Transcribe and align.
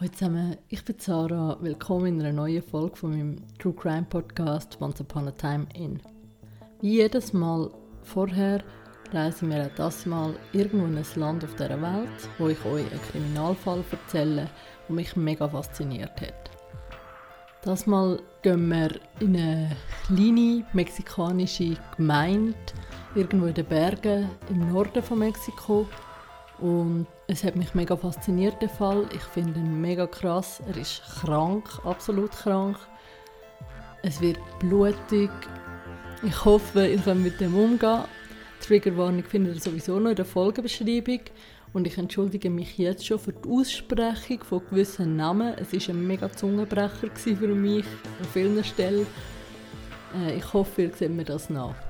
Hallo 0.00 0.12
zusammen, 0.12 0.56
ich 0.68 0.84
bin 0.84 0.94
Sarah. 0.96 1.56
Willkommen 1.60 2.06
in 2.06 2.20
einer 2.20 2.32
neuen 2.32 2.62
Folge 2.62 2.94
von 2.94 3.10
meinem 3.10 3.36
True 3.58 3.74
Crime 3.74 4.06
Podcast 4.08 4.80
Once 4.80 5.00
Upon 5.00 5.26
a 5.26 5.32
Time 5.32 5.66
In. 5.74 6.00
Wie 6.80 6.98
jedes 6.98 7.32
Mal 7.32 7.68
vorher 8.04 8.62
reisen 9.12 9.50
wir 9.50 9.66
auch 9.66 9.74
das 9.74 10.06
Mal 10.06 10.36
irgendwo 10.52 10.86
in 10.86 10.98
ein 10.98 11.06
Land 11.16 11.42
auf 11.42 11.52
dieser 11.54 11.82
Welt, 11.82 12.28
wo 12.38 12.46
ich 12.46 12.64
euch 12.64 12.88
einen 12.92 13.02
Kriminalfall 13.10 13.82
erzähle, 13.90 14.48
der 14.88 14.94
mich 14.94 15.16
mega 15.16 15.48
fasziniert 15.48 16.20
hat. 16.20 16.48
Das 17.62 17.88
Mal 17.88 18.20
gehen 18.42 18.68
wir 18.68 19.00
in 19.18 19.36
eine 19.36 19.76
kleine 20.06 20.64
mexikanische 20.74 21.76
Gemeinde, 21.96 22.54
irgendwo 23.16 23.46
in 23.46 23.54
den 23.54 23.66
Bergen 23.66 24.30
im 24.48 24.72
Norden 24.72 25.02
von 25.02 25.18
Mexiko. 25.18 25.88
Und 26.60 27.08
es 27.30 27.44
hat 27.44 27.56
mich 27.56 27.74
mega 27.74 27.94
fasziniert, 27.94 28.60
der 28.62 28.70
Fall. 28.70 29.06
Ich 29.14 29.22
finde 29.22 29.60
ihn 29.60 29.82
mega 29.82 30.06
krass. 30.06 30.62
Er 30.66 30.78
ist 30.78 31.02
krank, 31.20 31.68
absolut 31.84 32.30
krank. 32.32 32.78
Es 34.02 34.20
wird 34.22 34.38
blutig. 34.58 35.30
Ich 36.22 36.44
hoffe, 36.44 36.86
ihr 36.86 36.98
könnt 36.98 37.22
mit 37.22 37.38
dem 37.38 37.54
umgehen. 37.54 38.04
Triggerwarnung 38.62 39.24
findet 39.24 39.56
ihr 39.56 39.60
sowieso 39.60 40.00
noch 40.00 40.10
in 40.10 40.16
der 40.16 40.24
Folgenbeschreibung. 40.24 41.20
Und 41.74 41.86
ich 41.86 41.98
entschuldige 41.98 42.48
mich 42.48 42.78
jetzt 42.78 43.06
schon 43.06 43.18
für 43.18 43.34
die 43.34 43.46
Aussprechung 43.46 44.42
von 44.42 44.62
gewissen 44.70 45.16
Namen. 45.16 45.54
Es 45.58 45.74
war 45.74 45.94
ein 45.94 46.06
mega 46.06 46.32
Zungenbrecher 46.32 47.10
für 47.14 47.48
mich 47.48 47.84
an 48.20 48.26
vielen 48.32 48.64
Stellen. 48.64 49.06
Äh, 50.16 50.38
ich 50.38 50.52
hoffe, 50.54 50.82
ihr 50.82 50.94
seht 50.94 51.10
mir 51.10 51.24
das 51.24 51.50
nach. 51.50 51.87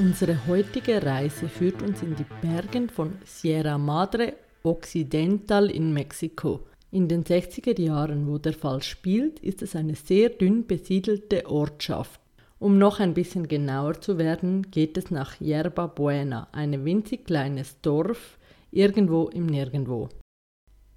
Unsere 0.00 0.46
heutige 0.46 1.02
Reise 1.02 1.48
führt 1.48 1.82
uns 1.82 2.02
in 2.02 2.14
die 2.14 2.26
Bergen 2.40 2.88
von 2.88 3.18
Sierra 3.24 3.78
Madre 3.78 4.34
Occidental 4.62 5.68
in 5.72 5.92
Mexiko. 5.92 6.60
In 6.92 7.08
den 7.08 7.24
60er 7.24 7.80
Jahren, 7.80 8.28
wo 8.28 8.38
der 8.38 8.52
Fall 8.52 8.80
spielt, 8.80 9.40
ist 9.40 9.60
es 9.60 9.74
eine 9.74 9.96
sehr 9.96 10.28
dünn 10.28 10.68
besiedelte 10.68 11.50
Ortschaft. 11.50 12.20
Um 12.60 12.78
noch 12.78 13.00
ein 13.00 13.12
bisschen 13.12 13.48
genauer 13.48 14.00
zu 14.00 14.18
werden, 14.18 14.70
geht 14.70 14.96
es 14.96 15.10
nach 15.10 15.40
Yerba 15.40 15.88
Buena, 15.88 16.46
ein 16.52 16.84
winzig 16.84 17.26
kleines 17.26 17.80
Dorf 17.80 18.38
irgendwo 18.70 19.26
im 19.26 19.46
Nirgendwo. 19.46 20.10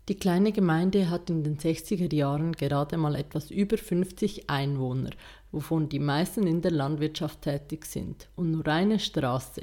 Die 0.09 0.15
kleine 0.15 0.51
Gemeinde 0.51 1.09
hat 1.09 1.29
in 1.29 1.43
den 1.43 1.57
60er 1.57 2.13
Jahren 2.13 2.51
gerade 2.51 2.97
mal 2.97 3.15
etwas 3.15 3.49
über 3.49 3.77
50 3.77 4.49
Einwohner, 4.49 5.11
wovon 5.51 5.89
die 5.89 5.99
meisten 5.99 6.47
in 6.47 6.61
der 6.61 6.71
Landwirtschaft 6.71 7.41
tätig 7.41 7.85
sind, 7.85 8.29
und 8.35 8.51
nur 8.51 8.67
eine 8.67 8.99
Straße. 8.99 9.61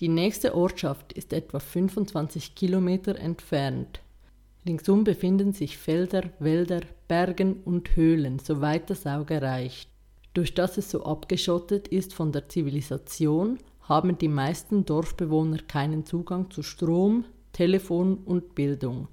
Die 0.00 0.08
nächste 0.08 0.54
Ortschaft 0.54 1.12
ist 1.12 1.32
etwa 1.32 1.58
25 1.58 2.54
Kilometer 2.54 3.16
entfernt. 3.16 4.00
Ringsum 4.66 5.04
befinden 5.04 5.52
sich 5.52 5.78
Felder, 5.78 6.30
Wälder, 6.38 6.80
Bergen 7.08 7.62
und 7.64 7.96
Höhlen, 7.96 8.38
soweit 8.38 8.90
das 8.90 9.06
Auge 9.06 9.40
reicht. 9.42 9.88
Durch 10.34 10.54
das 10.54 10.78
es 10.78 10.90
so 10.90 11.04
abgeschottet 11.04 11.88
ist 11.88 12.14
von 12.14 12.32
der 12.32 12.48
Zivilisation, 12.48 13.58
haben 13.80 14.18
die 14.18 14.28
meisten 14.28 14.84
Dorfbewohner 14.84 15.58
keinen 15.66 16.04
Zugang 16.04 16.50
zu 16.50 16.62
Strom, 16.62 17.24
Telefon 17.52 18.18
und 18.18 18.54
Bildung. 18.54 19.08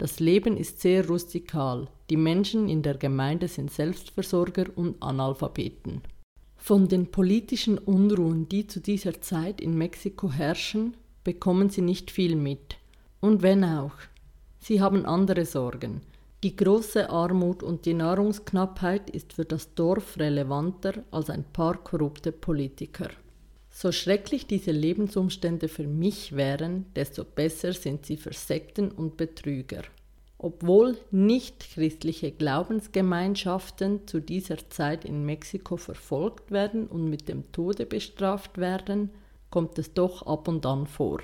Das 0.00 0.18
Leben 0.18 0.56
ist 0.56 0.80
sehr 0.80 1.06
rustikal. 1.06 1.86
Die 2.08 2.16
Menschen 2.16 2.70
in 2.70 2.80
der 2.80 2.94
Gemeinde 2.94 3.48
sind 3.48 3.70
Selbstversorger 3.70 4.64
und 4.74 4.96
Analphabeten. 5.02 6.00
Von 6.56 6.88
den 6.88 7.10
politischen 7.10 7.76
Unruhen, 7.76 8.48
die 8.48 8.66
zu 8.66 8.80
dieser 8.80 9.20
Zeit 9.20 9.60
in 9.60 9.76
Mexiko 9.76 10.32
herrschen, 10.32 10.96
bekommen 11.22 11.68
sie 11.68 11.82
nicht 11.82 12.10
viel 12.10 12.34
mit. 12.34 12.78
Und 13.20 13.42
wenn 13.42 13.62
auch, 13.62 13.92
sie 14.58 14.80
haben 14.80 15.04
andere 15.04 15.44
Sorgen. 15.44 16.00
Die 16.44 16.56
große 16.56 17.10
Armut 17.10 17.62
und 17.62 17.84
die 17.84 17.92
Nahrungsknappheit 17.92 19.10
ist 19.10 19.34
für 19.34 19.44
das 19.44 19.74
Dorf 19.74 20.16
relevanter 20.16 21.04
als 21.10 21.28
ein 21.28 21.44
paar 21.44 21.76
korrupte 21.76 22.32
Politiker. 22.32 23.10
So 23.70 23.92
schrecklich 23.92 24.46
diese 24.46 24.72
Lebensumstände 24.72 25.68
für 25.68 25.86
mich 25.86 26.36
wären, 26.36 26.86
desto 26.94 27.24
besser 27.24 27.72
sind 27.72 28.04
sie 28.04 28.16
für 28.16 28.32
Sekten 28.32 28.90
und 28.90 29.16
Betrüger. 29.16 29.82
Obwohl 30.38 30.96
nichtchristliche 31.10 32.32
Glaubensgemeinschaften 32.32 34.06
zu 34.06 34.20
dieser 34.20 34.70
Zeit 34.70 35.04
in 35.04 35.24
Mexiko 35.24 35.76
verfolgt 35.76 36.50
werden 36.50 36.86
und 36.86 37.08
mit 37.08 37.28
dem 37.28 37.52
Tode 37.52 37.86
bestraft 37.86 38.58
werden, 38.58 39.10
kommt 39.50 39.78
es 39.78 39.92
doch 39.92 40.22
ab 40.22 40.48
und 40.48 40.64
an 40.66 40.86
vor. 40.86 41.20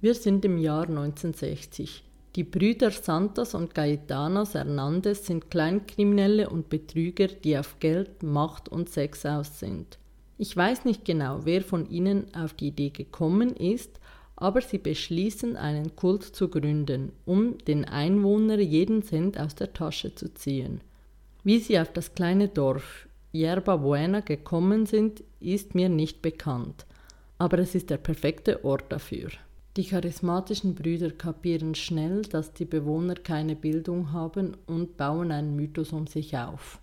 Wir 0.00 0.14
sind 0.14 0.44
im 0.44 0.58
Jahr 0.58 0.88
1960. 0.88 2.04
Die 2.36 2.44
Brüder 2.44 2.92
Santos 2.92 3.54
und 3.54 3.74
Gaetanos 3.74 4.54
Hernandez 4.54 5.26
sind 5.26 5.50
Kleinkriminelle 5.50 6.48
und 6.48 6.68
Betrüger, 6.68 7.26
die 7.26 7.58
auf 7.58 7.80
Geld, 7.80 8.22
Macht 8.22 8.68
und 8.68 8.88
Sex 8.88 9.26
aus 9.26 9.58
sind. 9.58 9.98
Ich 10.40 10.56
weiß 10.56 10.84
nicht 10.84 11.04
genau, 11.04 11.40
wer 11.44 11.62
von 11.62 11.90
ihnen 11.90 12.32
auf 12.32 12.54
die 12.54 12.68
Idee 12.68 12.90
gekommen 12.90 13.50
ist, 13.56 13.98
aber 14.36 14.60
sie 14.60 14.78
beschließen, 14.78 15.56
einen 15.56 15.96
Kult 15.96 16.22
zu 16.22 16.48
gründen, 16.48 17.10
um 17.26 17.58
den 17.58 17.84
Einwohnern 17.84 18.60
jeden 18.60 19.02
Cent 19.02 19.38
aus 19.38 19.56
der 19.56 19.72
Tasche 19.72 20.14
zu 20.14 20.32
ziehen. 20.32 20.80
Wie 21.42 21.58
sie 21.58 21.80
auf 21.80 21.92
das 21.92 22.14
kleine 22.14 22.46
Dorf 22.46 23.08
Yerba 23.32 23.76
Buena 23.76 24.20
gekommen 24.20 24.86
sind, 24.86 25.24
ist 25.40 25.74
mir 25.74 25.88
nicht 25.88 26.22
bekannt, 26.22 26.86
aber 27.38 27.58
es 27.58 27.74
ist 27.74 27.90
der 27.90 27.98
perfekte 27.98 28.64
Ort 28.64 28.92
dafür. 28.92 29.30
Die 29.76 29.84
charismatischen 29.84 30.76
Brüder 30.76 31.10
kapieren 31.10 31.74
schnell, 31.74 32.22
dass 32.22 32.52
die 32.52 32.64
Bewohner 32.64 33.14
keine 33.16 33.56
Bildung 33.56 34.12
haben 34.12 34.56
und 34.66 34.96
bauen 34.96 35.32
einen 35.32 35.56
Mythos 35.56 35.92
um 35.92 36.06
sich 36.06 36.36
auf. 36.36 36.78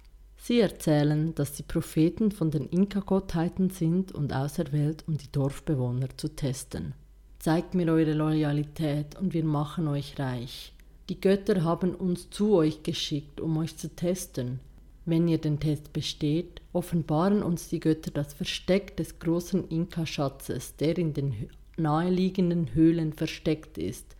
Sie 0.47 0.59
erzählen, 0.59 1.33
dass 1.33 1.57
sie 1.57 1.63
Propheten 1.63 2.29
von 2.29 2.51
den 2.51 2.67
Inka-Gottheiten 2.67 3.71
sind 3.71 4.11
und 4.11 4.31
auserwählt, 4.31 5.03
um 5.07 5.17
die 5.17 5.31
Dorfbewohner 5.31 6.07
zu 6.17 6.27
testen. 6.27 6.93
Zeigt 7.39 7.73
mir 7.73 7.91
eure 7.91 8.13
Loyalität 8.13 9.19
und 9.19 9.33
wir 9.33 9.43
machen 9.43 9.87
euch 9.87 10.19
reich. 10.19 10.71
Die 11.09 11.19
Götter 11.19 11.63
haben 11.63 11.95
uns 11.95 12.29
zu 12.29 12.53
euch 12.53 12.83
geschickt, 12.83 13.41
um 13.41 13.57
euch 13.57 13.75
zu 13.75 13.89
testen. 13.95 14.59
Wenn 15.05 15.27
ihr 15.27 15.39
den 15.39 15.59
Test 15.59 15.93
besteht, 15.93 16.61
offenbaren 16.73 17.41
uns 17.41 17.69
die 17.69 17.79
Götter 17.79 18.11
das 18.11 18.35
Versteck 18.35 18.95
des 18.97 19.17
großen 19.17 19.67
Inka-Schatzes, 19.67 20.75
der 20.75 20.95
in 20.99 21.15
den 21.15 21.49
naheliegenden 21.75 22.75
Höhlen 22.75 23.13
versteckt 23.13 23.79
ist. 23.79 24.15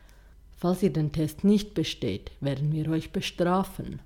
Falls 0.58 0.82
ihr 0.82 0.92
den 0.92 1.12
Test 1.12 1.44
nicht 1.44 1.76
besteht, 1.76 2.32
werden 2.42 2.72
wir 2.72 2.90
euch 2.90 3.12
bestrafen. 3.12 4.00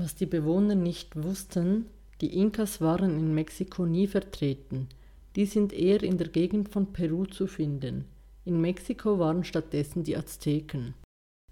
Was 0.00 0.14
die 0.14 0.26
Bewohner 0.26 0.76
nicht 0.76 1.20
wussten, 1.24 1.86
die 2.20 2.38
Inkas 2.38 2.80
waren 2.80 3.18
in 3.18 3.34
Mexiko 3.34 3.84
nie 3.84 4.06
vertreten. 4.06 4.86
Die 5.34 5.44
sind 5.44 5.72
eher 5.72 6.04
in 6.04 6.18
der 6.18 6.28
Gegend 6.28 6.68
von 6.68 6.92
Peru 6.92 7.26
zu 7.26 7.48
finden. 7.48 8.04
In 8.44 8.60
Mexiko 8.60 9.18
waren 9.18 9.42
stattdessen 9.42 10.04
die 10.04 10.16
Azteken. 10.16 10.94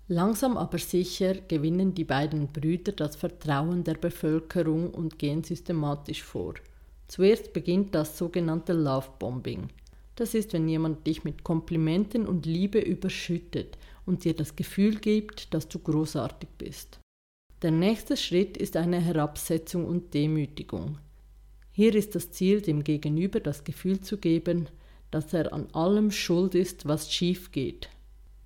Langsam 0.07 0.57
aber 0.57 0.79
sicher 0.79 1.34
gewinnen 1.49 1.93
die 1.93 2.05
beiden 2.05 2.47
Brüder 2.47 2.93
das 2.93 3.17
Vertrauen 3.17 3.83
der 3.83 3.95
Bevölkerung 3.95 4.95
und 4.95 5.19
gehen 5.19 5.43
systematisch 5.43 6.23
vor. 6.23 6.55
Zuerst 7.09 7.53
beginnt 7.53 7.97
das 7.97 8.17
sogenannte 8.17 8.75
Lovebombing. 8.75 9.71
Das 10.15 10.34
ist, 10.34 10.53
wenn 10.53 10.69
jemand 10.69 11.05
dich 11.05 11.25
mit 11.25 11.43
Komplimenten 11.43 12.28
und 12.28 12.47
Liebe 12.47 12.78
überschüttet 12.78 13.77
und 14.04 14.22
dir 14.22 14.34
das 14.34 14.54
Gefühl 14.54 15.01
gibt, 15.01 15.53
dass 15.53 15.66
du 15.66 15.81
großartig 15.81 16.48
bist. 16.59 17.01
Der 17.63 17.71
nächste 17.71 18.19
Schritt 18.19 18.59
ist 18.59 18.77
eine 18.77 19.01
Herabsetzung 19.01 19.87
und 19.87 20.13
Demütigung. 20.13 20.99
Hier 21.73 21.95
ist 21.95 22.15
das 22.15 22.31
Ziel, 22.31 22.61
dem 22.61 22.85
Gegenüber 22.85 23.41
das 23.41 23.65
Gefühl 23.65 24.03
zu 24.03 24.19
geben, 24.19 24.69
dass 25.11 25.33
er 25.33 25.55
an 25.55 25.69
allem 25.73 26.11
schuld 26.11 26.55
ist, 26.55 26.87
was 26.87 27.11
schief 27.11 27.53
geht. 27.53 27.89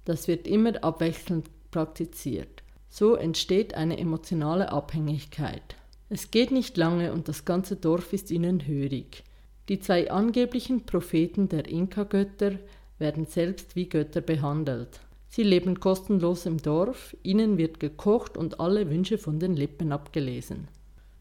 Das 0.05 0.29
wird 0.29 0.47
immer 0.47 0.83
abwechselnd 0.85 1.47
praktiziert. 1.73 2.63
So 2.89 3.17
entsteht 3.17 3.75
eine 3.75 3.99
emotionale 3.99 4.71
Abhängigkeit. 4.71 5.75
Es 6.09 6.31
geht 6.31 6.53
nicht 6.53 6.77
lange 6.77 7.13
und 7.13 7.27
das 7.27 7.45
ganze 7.45 7.75
Dorf 7.77 8.13
ist 8.13 8.31
ihnen 8.31 8.67
hörig. 8.67 9.25
Die 9.69 9.81
zwei 9.81 10.11
angeblichen 10.11 10.87
Propheten 10.87 11.49
der 11.49 11.69
Inka-Götter 11.69 12.59
werden 12.99 13.27
selbst 13.27 13.75
wie 13.75 13.89
Götter 13.89 14.21
behandelt. 14.21 15.01
Sie 15.33 15.45
leben 15.45 15.79
kostenlos 15.79 16.45
im 16.45 16.59
Dorf, 16.59 17.17
ihnen 17.23 17.57
wird 17.57 17.79
gekocht 17.79 18.37
und 18.37 18.59
alle 18.59 18.91
Wünsche 18.91 19.17
von 19.17 19.39
den 19.39 19.55
Lippen 19.55 19.93
abgelesen. 19.93 20.67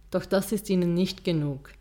Doch 0.10 0.26
das 0.26 0.52
ist 0.52 0.68
ihnen 0.72 0.96
nicht 0.96 1.24
genug. 1.24 1.74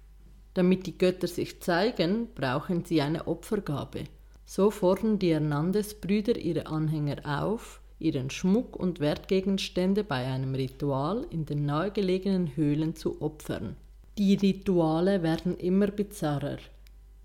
Damit 0.53 0.87
die 0.87 0.99
Götter 0.99 1.27
sich 1.27 1.63
zeigen, 1.63 2.29
brauchen 2.35 2.85
sie 2.85 3.01
eine 3.01 3.27
Opfergabe. 3.27 4.05
So 4.45 4.71
fordern 4.71 5.19
die 5.19 5.33
Hernandez-Brüder 5.33 6.37
ihre 6.37 6.67
Anhänger 6.67 7.23
auf, 7.25 7.81
ihren 7.99 8.29
Schmuck 8.29 8.77
und 8.77 9.01
Wertgegenstände 9.01 10.05
bei 10.05 10.27
einem 10.27 10.55
Ritual 10.55 11.25
in 11.31 11.47
den 11.47 11.65
nahegelegenen 11.65 12.57
Höhlen 12.57 12.95
zu 12.95 13.23
opfern. 13.23 13.75
Die 14.19 14.35
Rituale 14.35 15.23
werden 15.23 15.57
immer 15.57 15.87
bizarrer. 15.87 16.59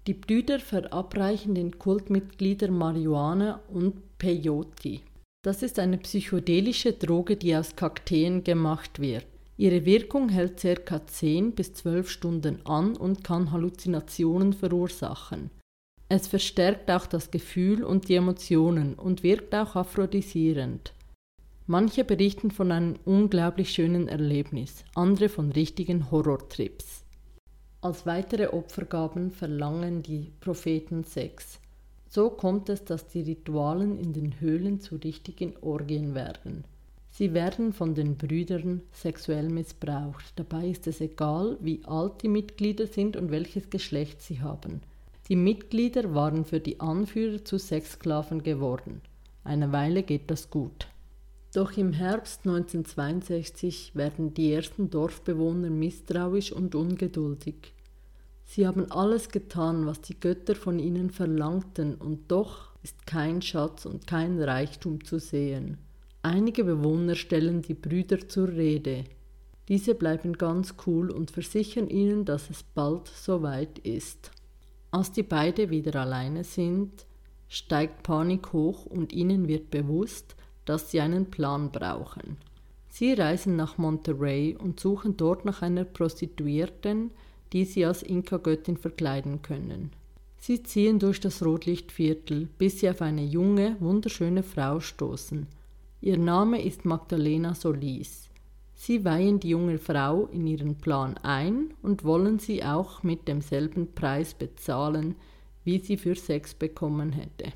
Die 0.07 0.13
Brüder 0.13 0.59
verabreichen 0.59 1.55
den 1.55 1.77
Kultmitgliedern 1.77 2.77
Marihuana 2.77 3.59
und 3.67 3.95
Peyote. 4.23 5.01
Das 5.43 5.63
ist 5.63 5.79
eine 5.79 5.97
psychedelische 5.97 6.93
Droge, 6.93 7.35
die 7.35 7.53
aus 7.57 7.75
Kakteen 7.75 8.45
gemacht 8.45 9.01
wird. 9.01 9.25
Ihre 9.57 9.83
Wirkung 9.83 10.29
hält 10.29 10.61
ca. 10.61 11.05
10 11.05 11.51
bis 11.51 11.73
12 11.73 12.09
Stunden 12.09 12.65
an 12.65 12.95
und 12.95 13.25
kann 13.25 13.51
Halluzinationen 13.51 14.53
verursachen. 14.53 15.49
Es 16.07 16.27
verstärkt 16.27 16.89
auch 16.89 17.05
das 17.05 17.31
Gefühl 17.31 17.83
und 17.83 18.07
die 18.07 18.15
Emotionen 18.15 18.93
und 18.93 19.23
wirkt 19.23 19.53
auch 19.53 19.75
aphrodisierend. 19.75 20.93
Manche 21.67 22.05
berichten 22.05 22.49
von 22.49 22.71
einem 22.71 22.95
unglaublich 23.03 23.71
schönen 23.71 24.07
Erlebnis, 24.07 24.85
andere 24.95 25.27
von 25.27 25.51
richtigen 25.51 26.11
Horrortrips. 26.11 27.03
Als 27.81 28.05
weitere 28.05 28.47
Opfergaben 28.47 29.31
verlangen 29.31 30.01
die 30.01 30.31
Propheten 30.39 31.03
Sex. 31.03 31.59
So 32.13 32.29
kommt 32.29 32.69
es, 32.69 32.85
dass 32.85 33.07
die 33.07 33.21
Ritualen 33.21 33.97
in 33.97 34.13
den 34.13 34.39
Höhlen 34.39 34.79
zu 34.79 34.97
richtigen 34.97 35.55
Orgien 35.61 36.13
werden. 36.13 36.63
Sie 37.09 37.33
werden 37.33 37.73
von 37.73 37.95
den 37.95 38.17
Brüdern 38.17 38.81
sexuell 38.91 39.49
missbraucht. 39.49 40.23
Dabei 40.35 40.67
ist 40.67 40.85
es 40.85 41.01
egal, 41.01 41.57
wie 41.59 41.81
alt 41.85 42.21
die 42.21 42.27
Mitglieder 42.27 42.85
sind 42.85 43.17
und 43.17 43.31
welches 43.31 43.71
Geschlecht 43.71 44.21
sie 44.21 44.41
haben. 44.41 44.81
Die 45.27 45.35
Mitglieder 45.35 46.13
waren 46.13 46.45
für 46.45 46.59
die 46.59 46.79
Anführer 46.79 47.43
zu 47.43 47.57
Sexsklaven 47.57 48.43
geworden. 48.43 49.01
Eine 49.43 49.71
Weile 49.71 50.03
geht 50.03 50.29
das 50.29 50.51
gut. 50.51 50.85
Doch 51.55 51.75
im 51.77 51.93
Herbst 51.93 52.41
1962 52.45 53.95
werden 53.95 54.35
die 54.35 54.53
ersten 54.53 54.91
Dorfbewohner 54.91 55.71
misstrauisch 55.71 56.51
und 56.51 56.75
ungeduldig. 56.75 57.73
Sie 58.45 58.67
haben 58.67 58.91
alles 58.91 59.29
getan, 59.29 59.85
was 59.85 60.01
die 60.01 60.19
Götter 60.19 60.55
von 60.55 60.79
ihnen 60.79 61.09
verlangten, 61.09 61.95
und 61.95 62.31
doch 62.31 62.71
ist 62.83 63.07
kein 63.07 63.41
Schatz 63.41 63.85
und 63.85 64.07
kein 64.07 64.41
Reichtum 64.41 65.03
zu 65.03 65.19
sehen. 65.19 65.77
Einige 66.21 66.63
Bewohner 66.63 67.15
stellen 67.15 67.61
die 67.61 67.73
Brüder 67.73 68.27
zur 68.27 68.49
Rede. 68.49 69.05
Diese 69.69 69.95
bleiben 69.95 70.33
ganz 70.33 70.75
cool 70.85 71.09
und 71.09 71.31
versichern 71.31 71.89
ihnen, 71.89 72.25
dass 72.25 72.49
es 72.49 72.63
bald 72.63 73.07
soweit 73.07 73.79
ist. 73.79 74.31
Als 74.91 75.11
die 75.11 75.23
beiden 75.23 75.69
wieder 75.69 75.99
alleine 75.99 76.43
sind, 76.43 77.07
steigt 77.47 78.03
Panik 78.03 78.51
hoch 78.53 78.85
und 78.85 79.13
ihnen 79.13 79.47
wird 79.47 79.71
bewusst, 79.71 80.35
dass 80.65 80.91
sie 80.91 81.01
einen 81.01 81.29
Plan 81.31 81.71
brauchen. 81.71 82.37
Sie 82.89 83.13
reisen 83.13 83.55
nach 83.55 83.77
Monterey 83.77 84.55
und 84.55 84.79
suchen 84.79 85.17
dort 85.17 85.45
nach 85.45 85.61
einer 85.61 85.83
Prostituierten, 85.83 87.11
die 87.53 87.65
sie 87.65 87.85
als 87.85 88.03
Inka-Göttin 88.03 88.77
verkleiden 88.77 89.41
können. 89.41 89.91
Sie 90.37 90.61
ziehen 90.63 90.99
durch 90.99 91.21
das 91.21 91.45
Rotlichtviertel, 91.45 92.49
bis 92.57 92.79
sie 92.79 92.89
auf 92.89 93.01
eine 93.01 93.23
junge, 93.23 93.77
wunderschöne 93.79 94.43
Frau 94.43 94.79
stoßen. 94.81 95.47
Ihr 96.01 96.17
Name 96.17 96.61
ist 96.61 96.83
Magdalena 96.83 97.55
Solis. 97.55 98.29
Sie 98.75 99.05
weihen 99.05 99.39
die 99.39 99.49
junge 99.49 99.77
Frau 99.77 100.25
in 100.33 100.45
ihren 100.47 100.75
Plan 100.75 101.15
ein 101.19 101.73
und 101.81 102.03
wollen 102.03 102.39
sie 102.39 102.61
auch 102.61 103.03
mit 103.03 103.27
demselben 103.29 103.93
Preis 103.93 104.33
bezahlen, 104.33 105.15
wie 105.63 105.79
sie 105.79 105.95
für 105.95 106.15
Sex 106.15 106.53
bekommen 106.53 107.13
hätte. 107.13 107.53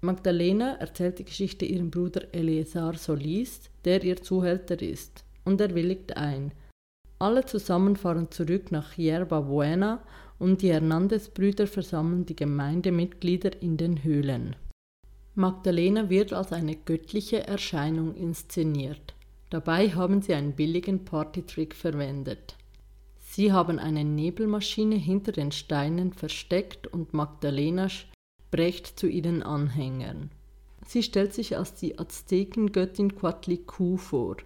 Magdalena 0.00 0.76
erzählt 0.76 1.18
die 1.18 1.24
Geschichte 1.24 1.66
ihrem 1.66 1.90
Bruder 1.90 2.32
Eleazar 2.32 2.94
Solis, 2.94 3.68
der 3.84 4.02
ihr 4.02 4.22
Zuhälter 4.22 4.80
ist, 4.80 5.24
und 5.44 5.60
er 5.60 5.74
willigt 5.74 6.16
ein. 6.16 6.52
Alle 7.20 7.44
zusammen 7.44 7.96
fahren 7.96 8.30
zurück 8.30 8.72
nach 8.72 8.96
Yerba 8.96 9.40
Buena 9.40 10.02
und 10.38 10.62
die 10.62 10.72
Hernandez-Brüder 10.72 11.66
versammeln 11.66 12.24
die 12.24 12.34
Gemeindemitglieder 12.34 13.60
in 13.60 13.76
den 13.76 14.02
Höhlen. 14.02 14.56
Magdalena 15.34 16.08
wird 16.08 16.32
als 16.32 16.50
eine 16.50 16.76
göttliche 16.76 17.46
Erscheinung 17.46 18.14
inszeniert. 18.14 19.14
Dabei 19.50 19.90
haben 19.90 20.22
sie 20.22 20.32
einen 20.32 20.54
billigen 20.54 21.04
Partytrick 21.04 21.74
verwendet. 21.74 22.56
Sie 23.18 23.52
haben 23.52 23.78
eine 23.78 24.02
Nebelmaschine 24.02 24.96
hinter 24.96 25.32
den 25.32 25.52
Steinen 25.52 26.14
versteckt 26.14 26.86
und 26.86 27.12
Magdalena 27.12 27.88
spricht 27.90 28.98
zu 28.98 29.06
ihren 29.06 29.42
Anhängern. 29.42 30.30
Sie 30.86 31.02
stellt 31.02 31.34
sich 31.34 31.58
als 31.58 31.74
die 31.74 31.98
Aztekengöttin 31.98 33.14
Quatlicu 33.14 33.98
vor. 33.98 34.38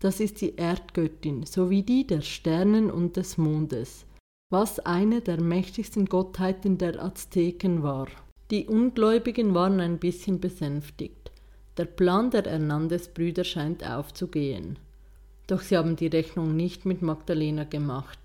Das 0.00 0.20
ist 0.20 0.40
die 0.40 0.56
Erdgöttin 0.56 1.46
sowie 1.46 1.82
die 1.82 2.06
der 2.06 2.20
Sternen 2.20 2.90
und 2.90 3.16
des 3.16 3.38
Mondes, 3.38 4.04
was 4.50 4.78
eine 4.80 5.20
der 5.20 5.40
mächtigsten 5.40 6.06
Gottheiten 6.06 6.78
der 6.78 7.02
Azteken 7.02 7.82
war. 7.82 8.08
Die 8.50 8.66
Ungläubigen 8.66 9.54
waren 9.54 9.80
ein 9.80 9.98
bisschen 9.98 10.40
besänftigt. 10.40 11.32
Der 11.76 11.86
Plan 11.86 12.30
der 12.30 12.44
Hernandez-Brüder 12.44 13.44
scheint 13.44 13.88
aufzugehen. 13.88 14.78
Doch 15.46 15.60
sie 15.60 15.76
haben 15.76 15.96
die 15.96 16.06
Rechnung 16.06 16.54
nicht 16.54 16.84
mit 16.84 17.02
Magdalena 17.02 17.64
gemacht. 17.64 18.18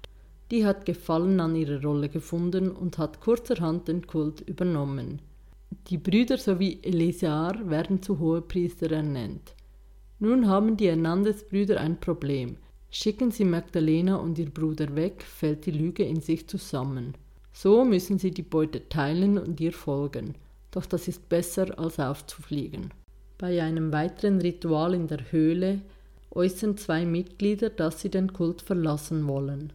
Die 0.52 0.66
hat 0.66 0.86
Gefallen 0.86 1.40
an 1.40 1.56
ihrer 1.56 1.82
Rolle 1.82 2.10
gefunden 2.10 2.72
und 2.72 2.98
hat 2.98 3.22
kurzerhand 3.22 3.88
den 3.88 4.06
Kult 4.06 4.42
übernommen. 4.42 5.22
Die 5.88 5.98
Brüder 5.98 6.38
sowie 6.38 6.80
Elisar 6.82 7.70
werden 7.70 8.02
zu 8.02 8.20
Hohepriester 8.20 8.92
ernannt. 8.92 9.56
Nun 10.20 10.48
haben 10.48 10.76
die 10.76 10.88
Hernandez-Brüder 10.88 11.80
ein 11.80 12.00
Problem. 12.00 12.58
Schicken 12.92 13.32
sie 13.32 13.46
Magdalena 13.46 14.18
und 14.18 14.38
ihr 14.38 14.50
Bruder 14.50 14.96
weg, 14.96 15.24
fällt 15.24 15.66
die 15.66 15.72
Lüge 15.72 16.04
in 16.04 16.20
sich 16.20 16.48
zusammen. 16.48 17.14
So 17.54 17.86
müssen 17.86 18.20
sie 18.20 18.32
die 18.32 18.42
Beute 18.42 18.90
teilen 18.90 19.38
und 19.38 19.62
ihr 19.62 19.72
folgen. 19.72 20.36
Doch 20.72 20.86
das 20.86 21.08
ist 21.08 21.30
besser, 21.30 21.80
als 21.80 22.00
aufzufliegen. 22.00 22.92
Bei 23.38 23.62
einem 23.62 23.94
weiteren 23.94 24.42
Ritual 24.42 24.94
in 24.94 25.08
der 25.08 25.32
Höhle 25.32 25.80
äußern 26.32 26.78
zwei 26.78 27.06
Mitglieder, 27.06 27.70
dass 27.70 28.02
sie 28.02 28.10
den 28.10 28.34
Kult 28.34 28.62
verlassen 28.62 29.26
wollen. 29.28 29.72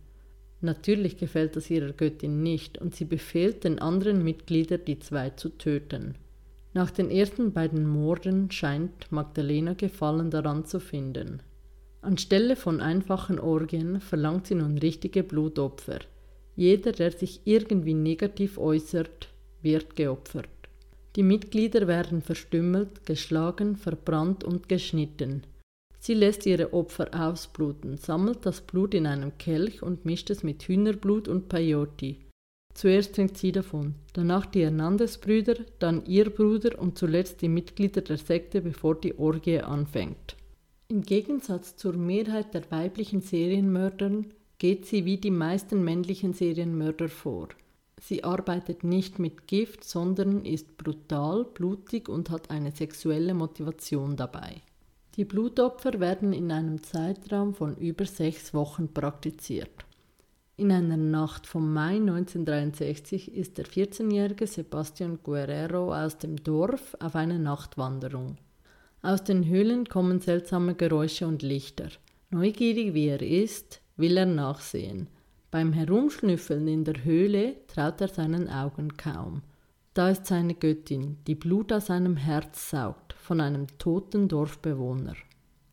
Natürlich 0.60 1.16
gefällt 1.16 1.56
das 1.56 1.70
ihrer 1.70 1.92
Göttin 1.92 2.42
nicht 2.42 2.78
und 2.78 2.94
sie 2.94 3.04
befehlt 3.04 3.64
den 3.64 3.78
anderen 3.78 4.22
Mitgliedern, 4.22 4.80
die 4.86 4.98
zwei 4.98 5.30
zu 5.30 5.48
töten. 5.50 6.14
Nach 6.74 6.90
den 6.90 7.08
ersten 7.08 7.52
beiden 7.52 7.86
Morden 7.86 8.50
scheint 8.50 9.10
Magdalena 9.12 9.74
Gefallen 9.74 10.30
daran 10.30 10.64
zu 10.64 10.80
finden. 10.80 11.40
Anstelle 12.02 12.56
von 12.56 12.80
einfachen 12.80 13.38
Orgien 13.38 14.00
verlangt 14.00 14.48
sie 14.48 14.56
nun 14.56 14.76
richtige 14.78 15.22
Blutopfer. 15.22 16.00
Jeder, 16.56 16.90
der 16.90 17.12
sich 17.12 17.42
irgendwie 17.44 17.94
negativ 17.94 18.58
äußert, 18.58 19.28
wird 19.62 19.94
geopfert. 19.94 20.48
Die 21.14 21.22
Mitglieder 21.22 21.86
werden 21.86 22.22
verstümmelt, 22.22 23.06
geschlagen, 23.06 23.76
verbrannt 23.76 24.42
und 24.42 24.68
geschnitten. 24.68 25.44
Sie 26.00 26.14
lässt 26.14 26.44
ihre 26.44 26.74
Opfer 26.74 27.08
ausbluten, 27.14 27.98
sammelt 27.98 28.44
das 28.44 28.60
Blut 28.60 28.94
in 28.94 29.06
einem 29.06 29.38
Kelch 29.38 29.82
und 29.82 30.04
mischt 30.04 30.28
es 30.28 30.42
mit 30.42 30.64
Hühnerblut 30.64 31.28
und 31.28 31.48
Peyote. 31.48 32.16
Zuerst 32.74 33.14
trinkt 33.14 33.38
sie 33.38 33.52
davon, 33.52 33.94
danach 34.12 34.46
die 34.46 34.62
Hernandez-Brüder, 34.62 35.56
dann 35.78 36.04
ihr 36.06 36.28
Bruder 36.30 36.78
und 36.78 36.98
zuletzt 36.98 37.40
die 37.40 37.48
Mitglieder 37.48 38.00
der 38.00 38.18
Sekte, 38.18 38.60
bevor 38.60 38.96
die 38.96 39.16
Orgie 39.18 39.60
anfängt. 39.60 40.36
Im 40.88 41.02
Gegensatz 41.02 41.76
zur 41.76 41.94
Mehrheit 41.94 42.52
der 42.52 42.70
weiblichen 42.70 43.20
Serienmördern 43.20 44.26
geht 44.58 44.86
sie 44.86 45.04
wie 45.04 45.18
die 45.18 45.30
meisten 45.30 45.84
männlichen 45.84 46.34
Serienmörder 46.34 47.08
vor. 47.08 47.48
Sie 48.00 48.22
arbeitet 48.24 48.84
nicht 48.84 49.18
mit 49.18 49.46
Gift, 49.46 49.84
sondern 49.84 50.44
ist 50.44 50.76
brutal, 50.76 51.44
blutig 51.44 52.08
und 52.08 52.28
hat 52.28 52.50
eine 52.50 52.72
sexuelle 52.72 53.34
Motivation 53.34 54.16
dabei. 54.16 54.60
Die 55.16 55.24
Blutopfer 55.24 56.00
werden 56.00 56.32
in 56.32 56.50
einem 56.50 56.82
Zeitraum 56.82 57.54
von 57.54 57.76
über 57.76 58.04
sechs 58.04 58.52
Wochen 58.52 58.92
praktiziert. 58.92 59.83
In 60.56 60.70
einer 60.70 60.96
Nacht 60.96 61.48
vom 61.48 61.72
Mai 61.72 61.96
1963 61.96 63.34
ist 63.34 63.58
der 63.58 63.64
14-jährige 63.64 64.46
Sebastian 64.46 65.18
Guerrero 65.20 65.92
aus 65.92 66.18
dem 66.18 66.36
Dorf 66.36 66.96
auf 67.00 67.16
eine 67.16 67.40
Nachtwanderung. 67.40 68.36
Aus 69.02 69.24
den 69.24 69.44
Höhlen 69.48 69.88
kommen 69.88 70.20
seltsame 70.20 70.76
Geräusche 70.76 71.26
und 71.26 71.42
Lichter. 71.42 71.88
Neugierig 72.30 72.94
wie 72.94 73.08
er 73.08 73.20
ist, 73.20 73.80
will 73.96 74.16
er 74.16 74.26
nachsehen. 74.26 75.08
Beim 75.50 75.72
Herumschnüffeln 75.72 76.68
in 76.68 76.84
der 76.84 77.02
Höhle 77.02 77.56
traut 77.66 78.00
er 78.00 78.08
seinen 78.08 78.48
Augen 78.48 78.96
kaum. 78.96 79.42
Da 79.92 80.10
ist 80.10 80.26
seine 80.26 80.54
Göttin, 80.54 81.16
die 81.26 81.34
Blut 81.34 81.72
aus 81.72 81.86
seinem 81.86 82.16
Herz 82.16 82.70
saugt, 82.70 83.12
von 83.14 83.40
einem 83.40 83.66
toten 83.78 84.28
Dorfbewohner. 84.28 85.16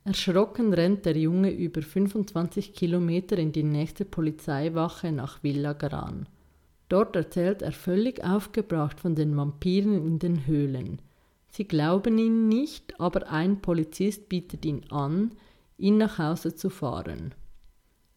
Erschrocken 0.04 0.74
rennt 0.74 1.06
der 1.06 1.16
Junge 1.16 1.50
über 1.50 1.80
25 1.80 2.74
Kilometer 2.74 3.38
in 3.38 3.52
die 3.52 3.62
nächste 3.62 4.04
Polizeiwache 4.04 5.12
nach 5.12 5.42
Villa 5.44 5.74
Gran. 5.74 6.28
Dort 6.88 7.14
erzählt 7.14 7.62
er 7.62 7.72
völlig 7.72 8.22
aufgebracht 8.24 8.98
von 8.98 9.14
den 9.14 9.36
Vampiren 9.36 10.04
in 10.04 10.18
den 10.18 10.46
Höhlen. 10.46 11.00
Sie 11.48 11.68
glauben 11.68 12.18
ihn 12.18 12.48
nicht, 12.48 12.98
aber 13.00 13.30
ein 13.30 13.62
Polizist 13.62 14.28
bietet 14.28 14.64
ihn 14.64 14.82
an, 14.90 15.32
ihn 15.78 15.98
nach 15.98 16.18
Hause 16.18 16.54
zu 16.54 16.68
fahren. 16.68 17.34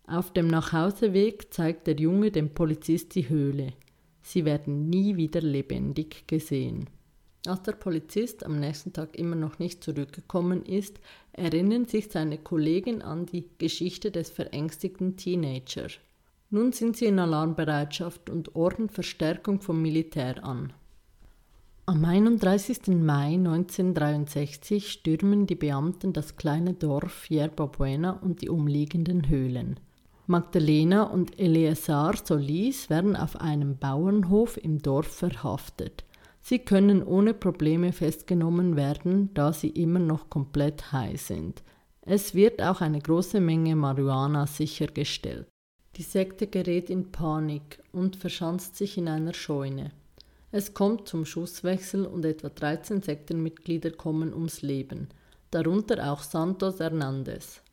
Auf 0.08 0.34
dem 0.34 0.48
Nachhauseweg 0.48 1.54
zeigt 1.54 1.86
der 1.88 1.98
Junge 1.98 2.32
dem 2.32 2.50
Polizist 2.50 3.14
die 3.16 3.30
Höhle. 3.30 3.74
Sie 4.22 4.44
werden 4.44 4.90
nie 4.90 5.18
wieder 5.18 5.42
lebendig 5.42 6.28
gesehen. 6.28 6.90
Als 7.48 7.62
der 7.64 7.74
Polizist 7.74 8.46
am 8.46 8.60
nächsten 8.60 8.94
Tag 8.94 9.18
immer 9.18 9.36
noch 9.36 9.60
nicht 9.60 9.84
zurückgekommen 9.84 10.66
ist, 10.66 11.00
erinnern 11.34 11.86
sich 11.86 12.10
seine 12.12 12.38
Kollegen 12.38 13.02
an 13.02 13.26
die 13.26 13.50
Geschichte 13.58 14.10
des 14.12 14.30
verängstigten 14.30 15.16
Teenager. 15.16 15.88
Nun 16.50 16.72
sind 16.72 16.98
sie 16.98 17.06
in 17.06 17.20
Alarmbereitschaft 17.20 18.30
und 18.30 18.56
ordnen 18.56 18.90
Verstärkung 18.90 19.62
vom 19.62 19.82
Militär 19.82 20.44
an. 20.44 20.74
Am 21.88 22.04
31. 22.04 22.88
Mai 22.88 23.36
1963 23.36 24.92
stürmen 24.92 25.46
die 25.46 25.56
Beamten 25.56 26.14
das 26.14 26.36
kleine 26.36 26.74
Dorf 26.74 27.30
Yerba 27.30 27.68
Buena 27.68 28.12
und 28.12 28.42
die 28.42 28.50
umliegenden 28.50 29.30
Höhlen. 29.30 29.80
Magdalena 30.26 31.04
und 31.04 31.40
Eleazar 31.40 32.16
Solis 32.18 32.90
werden 32.90 33.16
auf 33.16 33.40
einem 33.40 33.78
Bauernhof 33.78 34.58
im 34.58 34.82
Dorf 34.82 35.08
verhaftet. 35.08 36.04
Sie 36.48 36.60
können 36.60 37.02
ohne 37.02 37.34
Probleme 37.34 37.92
festgenommen 37.92 38.76
werden, 38.76 39.34
da 39.34 39.52
sie 39.52 39.70
immer 39.70 39.98
noch 39.98 40.30
komplett 40.30 40.92
high 40.92 41.20
sind. 41.20 41.64
Es 42.02 42.36
wird 42.36 42.62
auch 42.62 42.82
eine 42.82 43.00
große 43.00 43.40
Menge 43.40 43.76
Marihuana 43.76 44.46
sichergestellt. 44.46 45.48
Die 45.96 46.04
Sekte 46.04 46.46
gerät 46.46 46.92
in 46.92 47.12
Panik 47.12 47.82
und 47.92 48.16
verschanzt 48.16 48.76
sich 48.76 48.96
in 48.96 49.08
einer 49.08 49.34
Scheune. 49.34 49.90
Es 50.52 50.76
kommt 50.76 51.08
zum 51.08 51.26
Schusswechsel 51.26 52.06
und 52.06 52.24
etwa 52.26 52.50
13 52.50 53.02
Sektenmitglieder 53.02 53.90
kommen 53.90 54.32
ums 54.32 54.62
Leben, 54.62 55.08
darunter 55.50 56.12
auch 56.12 56.22
Santos 56.22 56.80
Hernandez. 56.80 57.64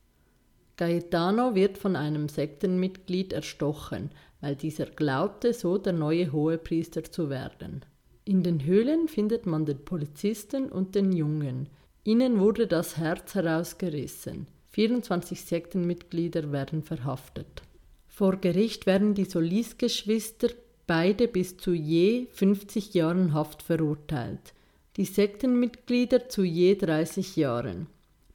Gaetano 0.78 1.54
wird 1.54 1.76
von 1.76 1.94
einem 1.94 2.30
Sektenmitglied 2.30 3.34
erstochen, 3.34 4.12
weil 4.40 4.56
dieser 4.56 4.86
glaubte, 4.86 5.52
so 5.52 5.76
der 5.76 5.92
neue 5.92 6.32
Hohepriester 6.32 7.04
zu 7.04 7.28
werden. 7.28 7.84
In 8.24 8.42
den 8.42 8.64
Höhlen 8.64 9.08
findet 9.08 9.46
man 9.46 9.66
den 9.66 9.84
Polizisten 9.84 10.70
und 10.70 10.94
den 10.94 11.12
Jungen. 11.12 11.68
Ihnen 12.04 12.38
wurde 12.38 12.66
das 12.66 12.96
Herz 12.96 13.34
herausgerissen. 13.34 14.46
24 14.70 15.40
Sektenmitglieder 15.40 16.52
werden 16.52 16.82
verhaftet. 16.82 17.62
Vor 18.08 18.36
Gericht 18.36 18.86
werden 18.86 19.14
die 19.14 19.24
Solis-Geschwister 19.24 20.50
beide 20.86 21.28
bis 21.28 21.56
zu 21.56 21.72
je 21.72 22.26
50 22.32 22.94
Jahren 22.94 23.34
Haft 23.34 23.62
verurteilt, 23.62 24.54
die 24.96 25.04
Sektenmitglieder 25.04 26.28
zu 26.28 26.42
je 26.42 26.76
30 26.76 27.36
Jahren. 27.36 27.86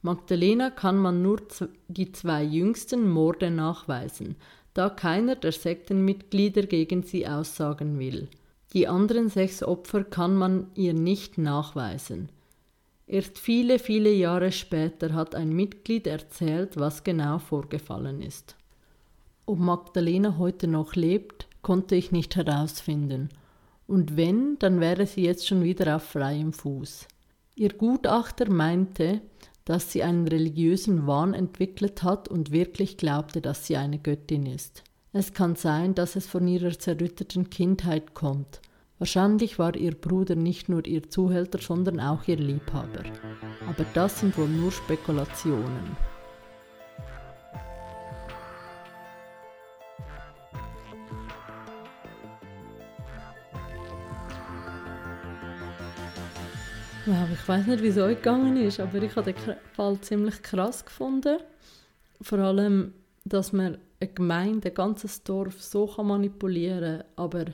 Magdalena 0.02 0.70
kann 0.70 0.96
man 0.98 1.22
nur 1.22 1.40
die 1.88 2.12
zwei 2.12 2.42
jüngsten 2.42 3.08
Morde 3.08 3.50
nachweisen, 3.50 4.36
da 4.74 4.90
keiner 4.90 5.34
der 5.34 5.52
Sektenmitglieder 5.52 6.62
gegen 6.62 7.02
sie 7.02 7.26
aussagen 7.26 7.98
will. 7.98 8.28
Die 8.74 8.86
anderen 8.86 9.28
sechs 9.28 9.62
Opfer 9.62 10.04
kann 10.04 10.36
man 10.36 10.66
ihr 10.74 10.92
nicht 10.92 11.38
nachweisen. 11.38 12.28
Erst 13.06 13.38
viele, 13.38 13.78
viele 13.78 14.12
Jahre 14.12 14.52
später 14.52 15.14
hat 15.14 15.34
ein 15.34 15.50
Mitglied 15.50 16.06
erzählt, 16.06 16.76
was 16.76 17.04
genau 17.04 17.38
vorgefallen 17.38 18.20
ist. 18.20 18.56
Ob 19.46 19.58
Magdalena 19.58 20.36
heute 20.36 20.68
noch 20.68 20.94
lebt, 20.94 21.48
konnte 21.62 21.94
ich 21.94 22.12
nicht 22.12 22.36
herausfinden. 22.36 23.30
Und 23.86 24.18
wenn, 24.18 24.58
dann 24.58 24.80
wäre 24.80 25.06
sie 25.06 25.22
jetzt 25.22 25.46
schon 25.46 25.62
wieder 25.62 25.96
auf 25.96 26.02
freiem 26.02 26.52
Fuß. 26.52 27.08
Ihr 27.54 27.70
Gutachter 27.70 28.50
meinte, 28.50 29.22
dass 29.64 29.90
sie 29.90 30.02
einen 30.02 30.28
religiösen 30.28 31.06
Wahn 31.06 31.32
entwickelt 31.32 32.02
hat 32.02 32.28
und 32.28 32.52
wirklich 32.52 32.98
glaubte, 32.98 33.40
dass 33.40 33.66
sie 33.66 33.78
eine 33.78 33.98
Göttin 33.98 34.44
ist. 34.44 34.84
Es 35.14 35.32
kann 35.32 35.56
sein, 35.56 35.94
dass 35.94 36.16
es 36.16 36.26
von 36.26 36.46
ihrer 36.46 36.78
zerrütteten 36.78 37.48
Kindheit 37.48 38.12
kommt. 38.12 38.60
Wahrscheinlich 38.98 39.58
war 39.58 39.74
ihr 39.74 39.94
Bruder 39.94 40.34
nicht 40.34 40.68
nur 40.68 40.86
ihr 40.86 41.08
Zuhälter, 41.08 41.60
sondern 41.60 41.98
auch 41.98 42.28
ihr 42.28 42.36
Liebhaber. 42.36 43.04
Aber 43.66 43.86
das 43.94 44.20
sind 44.20 44.36
wohl 44.36 44.48
nur 44.48 44.70
Spekulationen. 44.70 45.96
Wow, 57.06 57.28
ich 57.32 57.48
weiß 57.48 57.66
nicht, 57.66 57.82
wie 57.82 57.88
es 57.88 57.96
euch 57.96 58.16
gegangen 58.16 58.58
ist, 58.58 58.78
aber 58.78 59.00
ich 59.00 59.16
habe 59.16 59.32
den 59.32 59.56
Fall 59.72 59.98
ziemlich 60.02 60.42
krass 60.42 60.84
gefunden. 60.84 61.38
Vor 62.20 62.40
allem, 62.40 62.92
dass 63.24 63.54
man 63.54 63.78
eine 64.00 64.12
Gemeinde, 64.12 64.68
ein 64.68 64.74
ganzes 64.74 65.22
Dorf 65.22 65.62
so 65.62 65.86
manipulieren 66.02 66.98
kann. 66.98 67.06
Aber 67.16 67.44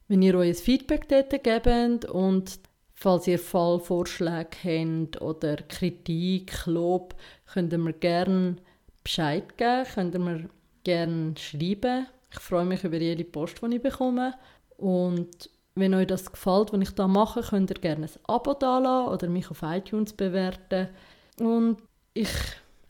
wenn 0.07 0.21
ihr 0.21 0.37
ein 0.37 0.53
Feedback 0.53 1.07
dort 1.07 1.43
gebt 1.43 2.05
und 2.05 2.59
falls 2.93 3.27
ihr 3.27 3.39
Fallvorschläge 3.39 4.57
habt 4.63 5.19
oder 5.21 5.57
Kritik, 5.57 6.65
Lob, 6.65 7.15
könnt 7.51 7.73
ihr 7.73 7.79
mir 7.79 7.93
gerne 7.93 8.57
Bescheid 9.03 9.57
geben, 9.57 9.85
könnt 9.93 10.15
ihr 10.15 10.19
mir 10.19 10.49
gerne 10.83 11.35
schreiben. 11.37 12.07
Ich 12.31 12.39
freue 12.39 12.65
mich 12.65 12.83
über 12.83 12.97
jede 12.97 13.23
Post, 13.23 13.61
die 13.61 13.75
ich 13.75 13.81
bekomme. 13.81 14.33
Und 14.77 15.49
wenn 15.75 15.93
euch 15.93 16.07
das 16.07 16.31
gefällt, 16.31 16.71
was 16.71 16.81
ich 16.81 16.91
da 16.91 17.07
mache, 17.07 17.41
könnt 17.41 17.71
ihr 17.71 17.75
gerne 17.75 18.05
ein 18.05 18.11
Abo 18.25 18.53
da 18.53 19.07
oder 19.07 19.27
mich 19.27 19.49
auf 19.49 19.63
iTunes 19.63 20.13
bewerten. 20.13 20.89
Und 21.39 21.77
ich 22.13 22.29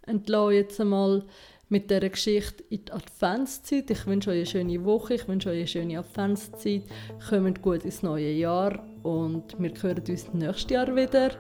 entlasse 0.06 0.54
jetzt 0.54 0.82
einmal 0.82 1.24
mit 1.70 1.90
dieser 1.90 2.10
Geschichte 2.10 2.64
in 2.70 2.86
die 2.86 2.92
Adventszeit. 2.92 3.90
Ich 3.90 4.06
wünsche 4.06 4.32
euch 4.32 4.38
eine 4.38 4.46
schöne 4.46 4.86
Woche, 4.86 5.16
ich 5.16 5.28
wünsche 5.28 5.50
euch 5.50 5.60
eine 5.60 5.68
schöne 5.68 6.00
Adventszeit. 6.00 6.84
Kommt 7.30 7.62
gut 7.62 7.86
ins 7.86 8.04
neue 8.04 8.32
Jahr 8.32 8.84
und 9.04 9.60
wir 9.60 9.74
hören 9.82 10.04
uns 10.08 10.34
nächstes 10.34 10.70
Jahr 10.70 10.96
wieder. 10.96 11.32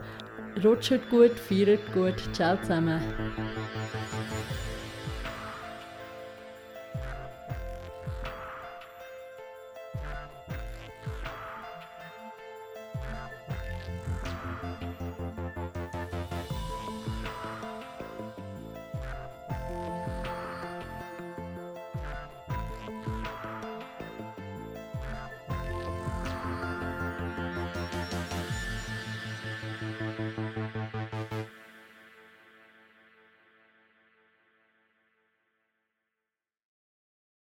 Rutscht 0.63 1.09
gut, 1.09 1.31
feiert 1.31 1.81
gut. 1.93 2.15
Ciao 2.33 2.57
zusammen. 2.61 3.01